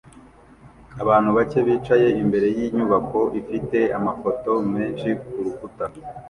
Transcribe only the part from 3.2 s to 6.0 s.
ifite amafoto menshi kurukuta